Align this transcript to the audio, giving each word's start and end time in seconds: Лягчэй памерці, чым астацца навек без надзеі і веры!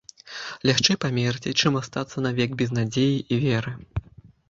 Лягчэй 0.69 0.97
памерці, 1.03 1.53
чым 1.63 1.79
астацца 1.83 2.25
навек 2.29 2.59
без 2.65 2.69
надзеі 2.81 3.25
і 3.33 3.43
веры! 3.49 3.79